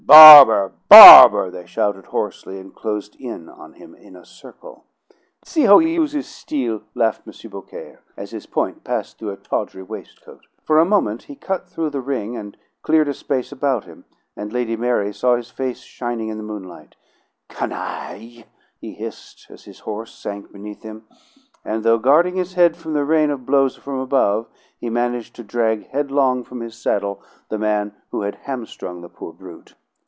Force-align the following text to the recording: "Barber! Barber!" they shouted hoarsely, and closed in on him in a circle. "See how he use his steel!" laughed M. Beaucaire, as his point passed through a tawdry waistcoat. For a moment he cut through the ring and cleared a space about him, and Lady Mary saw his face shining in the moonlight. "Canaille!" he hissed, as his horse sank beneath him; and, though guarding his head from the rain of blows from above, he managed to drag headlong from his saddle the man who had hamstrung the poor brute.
"Barber! 0.07 0.73
Barber!" 0.89 1.49
they 1.49 1.65
shouted 1.65 2.07
hoarsely, 2.07 2.59
and 2.59 2.75
closed 2.75 3.15
in 3.15 3.47
on 3.47 3.71
him 3.73 3.95
in 3.95 4.17
a 4.17 4.25
circle. 4.25 4.83
"See 5.45 5.61
how 5.61 5.79
he 5.79 5.93
use 5.93 6.11
his 6.11 6.27
steel!" 6.27 6.81
laughed 6.95 7.21
M. 7.25 7.49
Beaucaire, 7.49 8.01
as 8.17 8.31
his 8.31 8.45
point 8.45 8.83
passed 8.83 9.17
through 9.17 9.29
a 9.29 9.37
tawdry 9.37 9.83
waistcoat. 9.83 10.41
For 10.65 10.79
a 10.79 10.85
moment 10.85 11.23
he 11.23 11.35
cut 11.37 11.65
through 11.65 11.91
the 11.91 12.01
ring 12.01 12.35
and 12.35 12.57
cleared 12.81 13.07
a 13.07 13.13
space 13.13 13.53
about 13.53 13.85
him, 13.85 14.03
and 14.35 14.51
Lady 14.51 14.75
Mary 14.75 15.13
saw 15.13 15.37
his 15.37 15.49
face 15.49 15.79
shining 15.79 16.27
in 16.27 16.35
the 16.35 16.43
moonlight. 16.43 16.97
"Canaille!" 17.47 18.43
he 18.81 18.91
hissed, 18.93 19.47
as 19.49 19.63
his 19.63 19.79
horse 19.81 20.13
sank 20.13 20.51
beneath 20.51 20.83
him; 20.83 21.05
and, 21.63 21.83
though 21.85 21.99
guarding 21.99 22.35
his 22.35 22.55
head 22.55 22.75
from 22.75 22.91
the 22.93 23.05
rain 23.05 23.29
of 23.29 23.45
blows 23.45 23.77
from 23.77 23.97
above, 23.99 24.49
he 24.77 24.89
managed 24.89 25.35
to 25.37 25.43
drag 25.43 25.87
headlong 25.87 26.43
from 26.43 26.59
his 26.59 26.75
saddle 26.75 27.23
the 27.47 27.57
man 27.59 27.93
who 28.09 28.23
had 28.23 28.35
hamstrung 28.43 28.99
the 28.99 29.07
poor 29.07 29.31
brute. 29.31 29.75